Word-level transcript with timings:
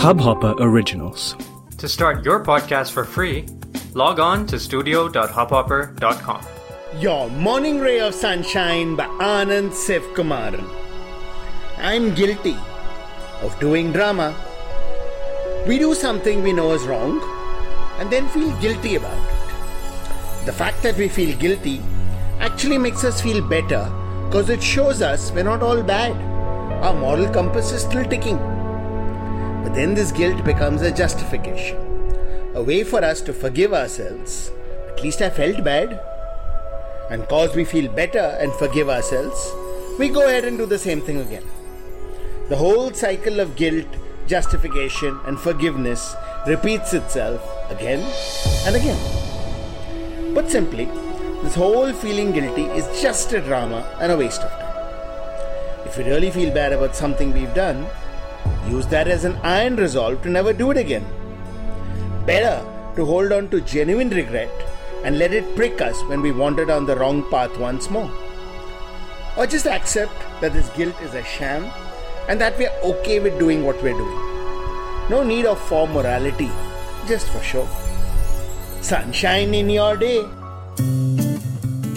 Hubhopper 0.00 0.54
Originals. 0.60 1.36
To 1.76 1.86
start 1.86 2.24
your 2.24 2.42
podcast 2.42 2.92
for 2.92 3.04
free, 3.04 3.44
log 3.92 4.18
on 4.18 4.46
to 4.46 4.58
studio.hubhopper.com. 4.58 6.46
Your 6.98 7.28
Morning 7.28 7.80
Ray 7.80 8.00
of 8.00 8.14
Sunshine 8.14 8.96
by 8.96 9.04
Anand 9.20 9.72
Sivkumaran. 9.72 10.66
I'm 11.76 12.14
guilty 12.14 12.56
of 13.42 13.60
doing 13.60 13.92
drama. 13.92 14.34
We 15.68 15.78
do 15.78 15.94
something 15.94 16.42
we 16.42 16.54
know 16.54 16.72
is 16.72 16.86
wrong 16.86 17.20
and 17.98 18.10
then 18.10 18.26
feel 18.28 18.58
guilty 18.58 18.94
about 18.94 19.12
it. 19.12 20.46
The 20.46 20.52
fact 20.54 20.82
that 20.82 20.96
we 20.96 21.10
feel 21.10 21.36
guilty 21.36 21.82
actually 22.38 22.78
makes 22.78 23.04
us 23.04 23.20
feel 23.20 23.46
better 23.46 23.84
because 24.28 24.48
it 24.48 24.62
shows 24.62 25.02
us 25.02 25.30
we're 25.30 25.44
not 25.44 25.62
all 25.62 25.82
bad. 25.82 26.16
Our 26.82 26.94
moral 26.94 27.28
compass 27.28 27.70
is 27.72 27.82
still 27.82 28.06
ticking. 28.06 28.59
But 29.62 29.74
then 29.74 29.94
this 29.94 30.10
guilt 30.10 30.44
becomes 30.44 30.82
a 30.82 30.90
justification, 30.90 31.76
a 32.54 32.62
way 32.62 32.82
for 32.82 33.04
us 33.04 33.20
to 33.22 33.32
forgive 33.32 33.72
ourselves. 33.72 34.50
At 34.88 35.02
least 35.02 35.22
I 35.22 35.30
felt 35.30 35.62
bad. 35.62 36.00
And 37.10 37.28
cause 37.28 37.54
we 37.54 37.64
feel 37.64 37.90
better 37.92 38.36
and 38.40 38.52
forgive 38.54 38.88
ourselves, 38.88 39.52
we 39.98 40.08
go 40.08 40.26
ahead 40.26 40.44
and 40.44 40.56
do 40.56 40.66
the 40.66 40.78
same 40.78 41.00
thing 41.00 41.20
again. 41.20 41.44
The 42.48 42.56
whole 42.56 42.92
cycle 42.92 43.38
of 43.38 43.54
guilt, 43.56 43.86
justification, 44.26 45.18
and 45.26 45.38
forgiveness 45.38 46.14
repeats 46.46 46.94
itself 46.94 47.42
again 47.70 48.00
and 48.66 48.76
again. 48.76 50.34
Put 50.34 50.50
simply, 50.50 50.86
this 51.42 51.54
whole 51.54 51.92
feeling 51.92 52.32
guilty 52.32 52.64
is 52.64 53.00
just 53.00 53.32
a 53.32 53.40
drama 53.40 53.86
and 54.00 54.12
a 54.12 54.16
waste 54.16 54.42
of 54.42 54.50
time. 54.50 55.86
If 55.86 55.98
we 55.98 56.04
really 56.04 56.30
feel 56.30 56.52
bad 56.52 56.72
about 56.72 56.94
something 56.94 57.32
we've 57.32 57.54
done, 57.54 57.86
use 58.69 58.87
that 58.87 59.07
as 59.07 59.25
an 59.25 59.35
iron 59.43 59.75
resolve 59.75 60.21
to 60.23 60.29
never 60.29 60.53
do 60.53 60.71
it 60.71 60.77
again. 60.77 61.05
Better 62.25 62.65
to 62.95 63.05
hold 63.05 63.31
on 63.31 63.49
to 63.49 63.61
genuine 63.61 64.09
regret 64.09 64.49
and 65.03 65.19
let 65.19 65.33
it 65.33 65.55
prick 65.55 65.81
us 65.81 66.01
when 66.03 66.21
we 66.21 66.31
wander 66.31 66.65
down 66.65 66.85
the 66.85 66.95
wrong 66.95 67.23
path 67.29 67.57
once 67.59 67.89
more. 67.89 68.09
Or 69.37 69.45
just 69.45 69.67
accept 69.67 70.13
that 70.41 70.53
this 70.53 70.69
guilt 70.69 70.95
is 71.01 71.13
a 71.13 71.23
sham 71.23 71.65
and 72.27 72.41
that 72.41 72.57
we're 72.57 72.77
okay 72.83 73.19
with 73.19 73.37
doing 73.37 73.65
what 73.65 73.81
we're 73.83 73.93
doing. 73.93 74.19
No 75.09 75.23
need 75.23 75.45
of 75.45 75.59
form 75.59 75.93
morality, 75.93 76.49
just 77.07 77.27
for 77.29 77.41
show. 77.41 77.67
Sunshine 78.81 79.53
in 79.53 79.69
your 79.69 79.95
day. 79.97 80.23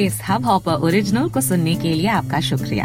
इस 0.00 0.20
hub 0.28 0.44
hopper 0.46 0.72
original 0.86 1.28
को 1.34 1.40
सुनने 1.40 1.74
के 1.76 1.92
लिए 1.94 2.08
आपका 2.08 2.40
शुक्रिया 2.48 2.84